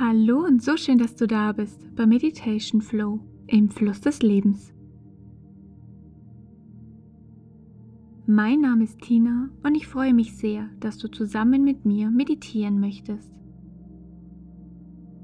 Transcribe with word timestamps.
Hallo 0.00 0.44
und 0.44 0.62
so 0.62 0.76
schön, 0.76 0.98
dass 0.98 1.16
du 1.16 1.26
da 1.26 1.50
bist 1.50 1.94
bei 1.96 2.06
Meditation 2.06 2.80
Flow 2.80 3.18
im 3.48 3.68
Fluss 3.68 4.00
des 4.00 4.22
Lebens. 4.22 4.72
Mein 8.26 8.60
Name 8.60 8.84
ist 8.84 9.00
Tina 9.00 9.50
und 9.64 9.74
ich 9.74 9.88
freue 9.88 10.14
mich 10.14 10.36
sehr, 10.36 10.70
dass 10.78 10.98
du 10.98 11.08
zusammen 11.08 11.64
mit 11.64 11.84
mir 11.84 12.10
meditieren 12.10 12.78
möchtest. 12.78 13.32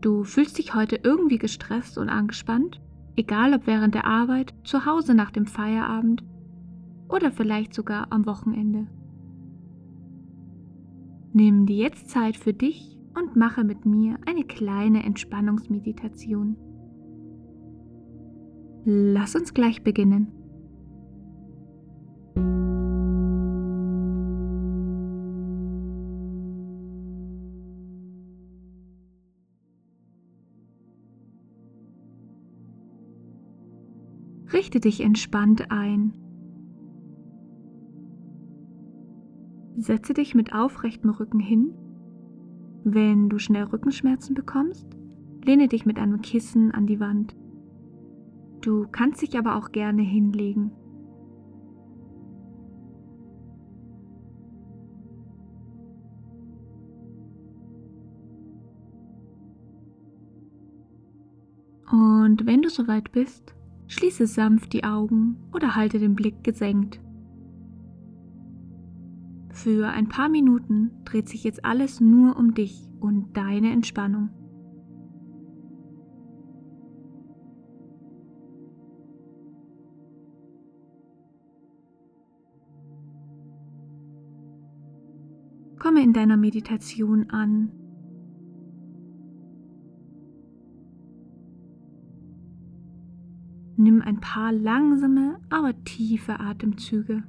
Du 0.00 0.24
fühlst 0.24 0.58
dich 0.58 0.74
heute 0.74 0.98
irgendwie 1.04 1.38
gestresst 1.38 1.96
und 1.96 2.08
angespannt, 2.08 2.80
egal 3.14 3.54
ob 3.54 3.68
während 3.68 3.94
der 3.94 4.06
Arbeit, 4.06 4.54
zu 4.64 4.86
Hause 4.86 5.14
nach 5.14 5.30
dem 5.30 5.46
Feierabend 5.46 6.24
oder 7.14 7.30
vielleicht 7.30 7.74
sogar 7.74 8.08
am 8.10 8.26
Wochenende. 8.26 8.88
Nimm 11.32 11.66
dir 11.66 11.76
jetzt 11.76 12.10
Zeit 12.10 12.36
für 12.36 12.52
dich 12.52 12.98
und 13.16 13.36
mache 13.36 13.62
mit 13.62 13.86
mir 13.86 14.18
eine 14.26 14.44
kleine 14.44 15.04
Entspannungsmeditation. 15.04 16.56
Lass 18.84 19.36
uns 19.36 19.54
gleich 19.54 19.82
beginnen. 19.82 20.32
Richte 34.52 34.80
dich 34.80 35.00
entspannt 35.00 35.70
ein. 35.70 36.23
Setze 39.84 40.14
dich 40.14 40.34
mit 40.34 40.54
aufrechtem 40.54 41.10
Rücken 41.10 41.40
hin 41.40 41.74
wenn 42.84 43.30
du 43.30 43.38
schnell 43.38 43.64
Rückenschmerzen 43.64 44.34
bekommst, 44.34 44.86
lehne 45.42 45.68
dich 45.68 45.86
mit 45.86 45.98
einem 45.98 46.20
Kissen 46.20 46.70
an 46.70 46.86
die 46.86 47.00
Wand. 47.00 47.34
Du 48.60 48.86
kannst 48.92 49.22
dich 49.22 49.38
aber 49.38 49.56
auch 49.56 49.72
gerne 49.72 50.02
hinlegen. 50.02 50.70
Und 61.90 62.46
wenn 62.46 62.62
du 62.62 62.68
soweit 62.68 63.12
bist, 63.12 63.54
schließe 63.86 64.26
sanft 64.26 64.72
die 64.74 64.84
Augen 64.84 65.36
oder 65.54 65.74
halte 65.74 65.98
den 65.98 66.14
Blick 66.14 66.44
gesenkt. 66.44 67.00
Für 69.64 69.88
ein 69.88 70.08
paar 70.10 70.28
Minuten 70.28 70.90
dreht 71.06 71.26
sich 71.26 71.42
jetzt 71.42 71.64
alles 71.64 71.98
nur 71.98 72.36
um 72.36 72.52
dich 72.52 72.86
und 73.00 73.34
deine 73.34 73.72
Entspannung. 73.72 74.28
Komme 85.78 86.02
in 86.02 86.12
deiner 86.12 86.36
Meditation 86.36 87.30
an. 87.30 87.72
Nimm 93.78 94.02
ein 94.02 94.20
paar 94.20 94.52
langsame, 94.52 95.40
aber 95.48 95.72
tiefe 95.84 96.38
Atemzüge. 96.38 97.24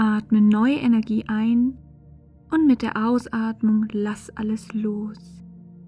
Atme 0.00 0.40
neue 0.40 0.76
Energie 0.76 1.24
ein 1.28 1.76
und 2.50 2.66
mit 2.66 2.80
der 2.80 2.96
Ausatmung 2.96 3.86
lass 3.92 4.30
alles 4.34 4.72
los. 4.72 5.44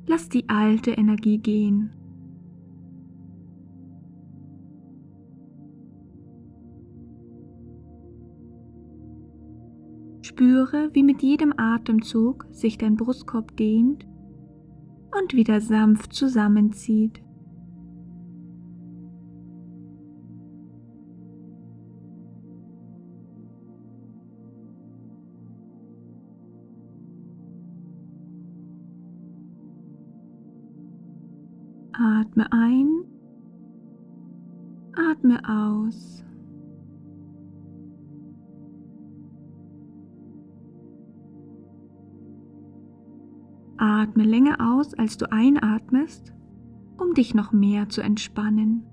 Lass 0.06 0.28
die 0.28 0.50
alte 0.50 0.90
Energie 0.90 1.38
gehen. 1.38 1.90
Spüre, 10.20 10.90
wie 10.92 11.04
mit 11.04 11.22
jedem 11.22 11.54
Atemzug 11.56 12.46
sich 12.50 12.76
dein 12.76 12.96
Brustkorb 12.96 13.56
dehnt 13.56 14.06
und 15.22 15.32
wieder 15.32 15.62
sanft 15.62 16.12
zusammenzieht. 16.12 17.22
Atme 32.04 32.50
ein, 32.50 33.04
atme 34.96 35.40
aus. 35.48 36.24
Atme 43.76 44.24
länger 44.24 44.56
aus, 44.58 44.94
als 44.94 45.16
du 45.16 45.30
einatmest, 45.30 46.34
um 46.98 47.14
dich 47.14 47.36
noch 47.36 47.52
mehr 47.52 47.88
zu 47.88 48.00
entspannen. 48.00 48.91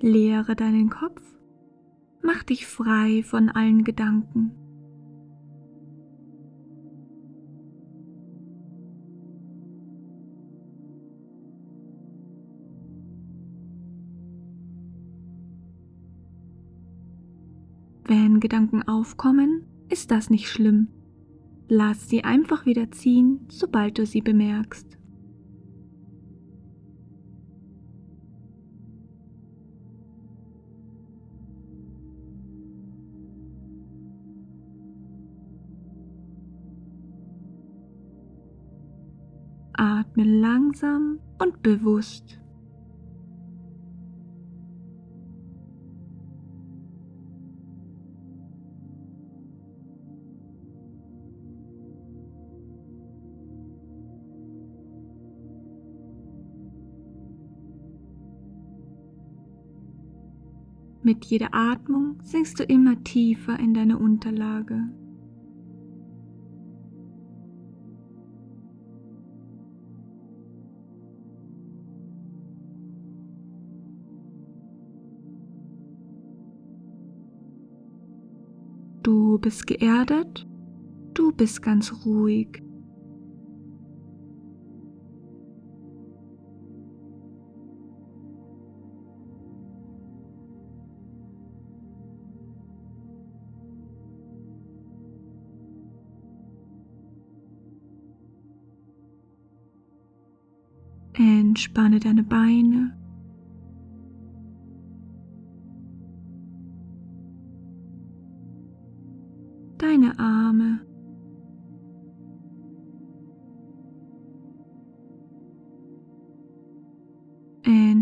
Leere 0.00 0.54
deinen 0.54 0.90
Kopf, 0.90 1.22
mach 2.22 2.44
dich 2.44 2.66
frei 2.66 3.24
von 3.24 3.48
allen 3.48 3.82
Gedanken. 3.82 4.52
Wenn 18.04 18.40
Gedanken 18.40 18.82
aufkommen, 18.84 19.64
ist 19.88 20.10
das 20.10 20.30
nicht 20.30 20.48
schlimm. 20.48 20.88
Lass 21.68 22.08
sie 22.08 22.24
einfach 22.24 22.66
wieder 22.66 22.90
ziehen, 22.90 23.46
sobald 23.48 23.98
du 23.98 24.06
sie 24.06 24.22
bemerkst. 24.22 24.97
Atme 39.78 40.24
langsam 40.24 41.20
und 41.38 41.62
bewusst. 41.62 42.40
Mit 61.04 61.24
jeder 61.26 61.54
Atmung 61.54 62.18
sinkst 62.24 62.58
du 62.58 62.64
immer 62.64 63.02
tiefer 63.04 63.58
in 63.58 63.72
deine 63.72 63.96
Unterlage. 63.96 64.90
Du 79.38 79.42
bist 79.42 79.68
geerdet, 79.68 80.48
du 81.14 81.30
bist 81.30 81.62
ganz 81.62 82.04
ruhig. 82.04 82.60
Entspanne 101.12 102.00
deine 102.00 102.24
Beine. 102.24 102.98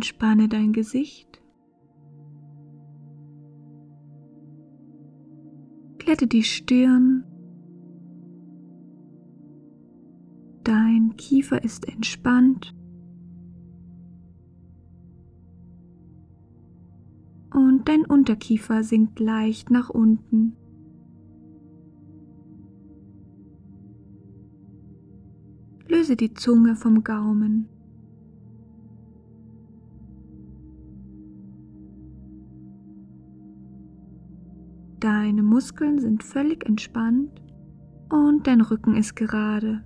Entspanne 0.06 0.48
dein 0.48 0.72
Gesicht. 0.72 1.42
Glätte 5.98 6.28
die 6.28 6.44
Stirn. 6.44 7.24
Dein 10.62 11.16
Kiefer 11.16 11.64
ist 11.64 11.88
entspannt. 11.88 12.72
Und 17.52 17.88
dein 17.88 18.04
Unterkiefer 18.04 18.84
sinkt 18.84 19.18
leicht 19.18 19.72
nach 19.72 19.90
unten. 19.90 20.52
Löse 25.88 26.14
die 26.14 26.32
Zunge 26.32 26.76
vom 26.76 27.02
Gaumen. 27.02 27.68
Deine 35.06 35.44
Muskeln 35.44 36.00
sind 36.00 36.24
völlig 36.24 36.66
entspannt 36.66 37.30
und 38.10 38.44
dein 38.48 38.60
Rücken 38.60 38.96
ist 38.96 39.14
gerade. 39.14 39.84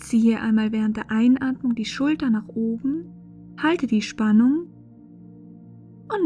Ziehe 0.00 0.40
einmal 0.40 0.72
während 0.72 0.96
der 0.96 1.10
Einatmung 1.10 1.74
die 1.74 1.84
Schulter 1.84 2.30
nach 2.30 2.48
oben, 2.48 3.04
halte 3.58 3.86
die 3.86 4.00
Spannung 4.00 4.69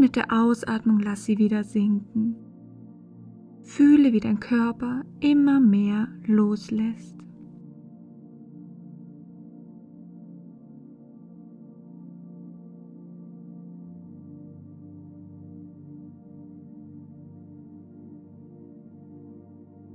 mit 0.04 0.16
der 0.16 0.30
Ausatmung 0.30 1.00
lass 1.00 1.24
sie 1.24 1.38
wieder 1.38 1.64
sinken. 1.64 2.36
Fühle, 3.62 4.12
wie 4.12 4.20
dein 4.20 4.38
Körper 4.38 5.02
immer 5.20 5.60
mehr 5.60 6.08
loslässt. 6.26 7.16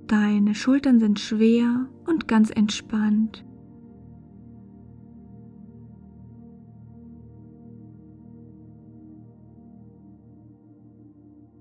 Deine 0.08 0.56
Schultern 0.56 1.00
sind 1.00 1.20
schwer 1.20 1.88
und 2.08 2.28
ganz 2.28 2.50
entspannt. 2.50 3.46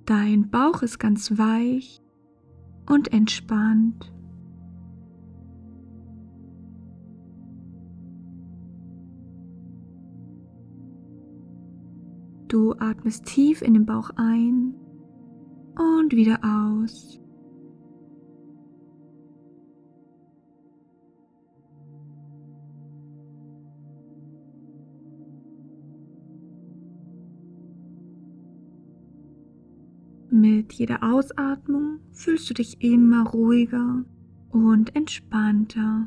Dein 0.09 0.49
Bauch 0.49 0.81
ist 0.81 0.99
ganz 0.99 1.37
weich 1.37 2.01
und 2.89 3.13
entspannt. 3.13 4.11
Du 12.49 12.73
atmest 12.79 13.27
tief 13.27 13.61
in 13.61 13.75
den 13.75 13.85
Bauch 13.85 14.09
ein 14.17 14.75
und 15.77 16.17
wieder 16.17 16.39
aus. 16.43 17.21
Mit 30.41 30.73
jeder 30.75 31.03
Ausatmung 31.03 31.99
fühlst 32.13 32.49
du 32.49 32.55
dich 32.55 32.81
immer 32.81 33.27
ruhiger 33.27 34.05
und 34.51 34.95
entspannter. 34.95 36.07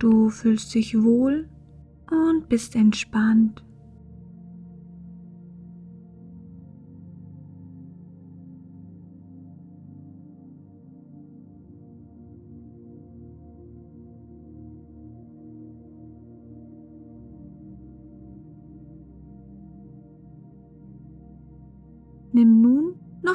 Du 0.00 0.28
fühlst 0.30 0.74
dich 0.74 1.00
wohl 1.00 1.48
und 2.10 2.48
bist 2.48 2.74
entspannt. 2.74 3.67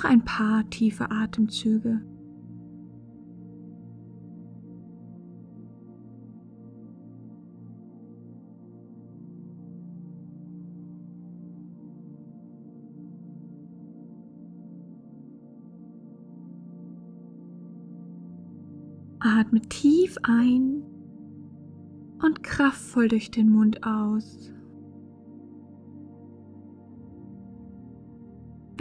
Noch 0.03 0.09
ein 0.09 0.23
paar 0.25 0.69
tiefe 0.69 1.09
Atemzüge. 1.11 2.01
Atme 19.19 19.61
tief 19.61 20.17
ein 20.23 20.83
und 22.21 22.43
kraftvoll 22.43 23.07
durch 23.07 23.31
den 23.31 23.49
Mund 23.49 23.85
aus. 23.85 24.52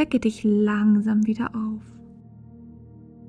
Wecke 0.03 0.19
dich 0.19 0.43
langsam 0.43 1.29
wieder 1.29 1.55
auf 1.55 1.81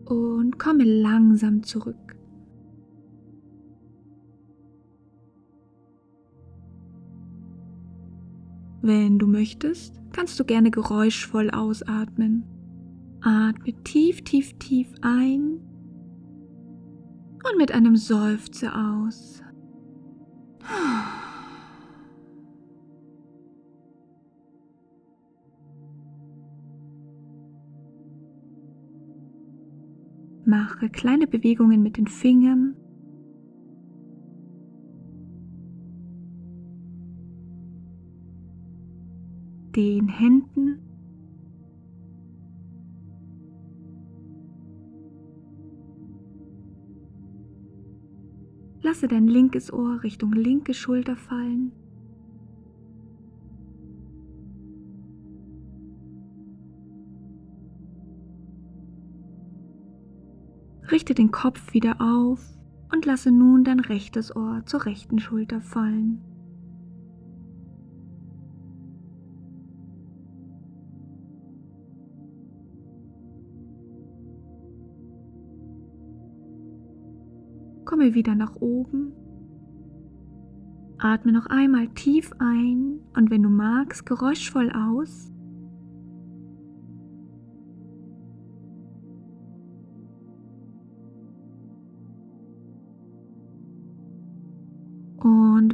und 0.05 0.57
komme 0.57 0.83
langsam 0.85 1.61
zurück. 1.61 2.17
Wenn 8.81 9.19
du 9.19 9.27
möchtest, 9.27 10.01
kannst 10.13 10.39
du 10.39 10.45
gerne 10.45 10.71
geräuschvoll 10.71 11.51
ausatmen. 11.51 12.43
Atme 13.21 13.75
tief, 13.83 14.23
tief, 14.23 14.57
tief 14.57 14.91
ein 15.03 15.59
und 17.43 17.57
mit 17.59 17.71
einem 17.71 17.95
Seufzer 17.95 18.73
aus. 19.05 19.43
Mache 30.53 30.87
kleine 30.87 31.25
Bewegungen 31.25 31.81
mit 31.81 31.97
den 31.97 32.05
Fingern. 32.05 32.75
Den 39.75 40.07
Händen. 40.09 40.77
Lasse 48.83 49.07
dein 49.07 49.27
linkes 49.27 49.73
Ohr 49.73 50.03
Richtung 50.03 50.33
linke 50.33 50.75
Schulter 50.75 51.15
fallen. 51.15 51.71
Richte 60.91 61.13
den 61.13 61.31
Kopf 61.31 61.73
wieder 61.73 61.95
auf 61.99 62.39
und 62.91 63.05
lasse 63.05 63.31
nun 63.31 63.63
dein 63.63 63.79
rechtes 63.79 64.35
Ohr 64.35 64.63
zur 64.65 64.85
rechten 64.85 65.19
Schulter 65.19 65.61
fallen. 65.61 66.21
komme 77.93 78.13
wieder 78.13 78.35
nach 78.35 78.55
oben. 78.55 79.13
Atme 80.97 81.31
noch 81.31 81.45
einmal 81.47 81.87
tief 81.89 82.31
ein 82.39 82.99
und 83.15 83.29
wenn 83.29 83.43
du 83.43 83.49
magst, 83.49 84.05
geräuschvoll 84.05 84.71
aus. 84.71 85.32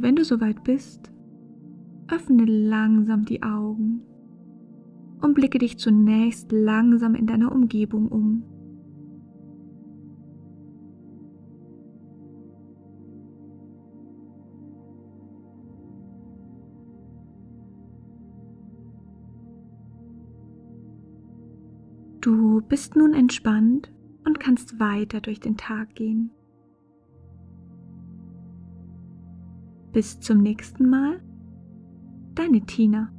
Und 0.00 0.06
wenn 0.06 0.16
du 0.16 0.24
soweit 0.24 0.64
bist, 0.64 1.12
öffne 2.08 2.46
langsam 2.46 3.26
die 3.26 3.42
Augen 3.42 4.00
und 5.20 5.34
blicke 5.34 5.58
dich 5.58 5.76
zunächst 5.76 6.50
langsam 6.52 7.14
in 7.14 7.26
deiner 7.26 7.52
Umgebung 7.52 8.08
um. 8.08 8.42
Du 22.22 22.62
bist 22.62 22.96
nun 22.96 23.12
entspannt 23.12 23.92
und 24.24 24.40
kannst 24.40 24.80
weiter 24.80 25.20
durch 25.20 25.40
den 25.40 25.58
Tag 25.58 25.94
gehen. 25.94 26.30
Bis 29.92 30.20
zum 30.20 30.38
nächsten 30.38 30.88
Mal, 30.88 31.20
deine 32.34 32.60
Tina. 32.64 33.12